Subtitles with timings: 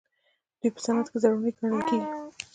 [0.59, 2.07] دوی په صنعت کې ضروري ګڼل کیږي.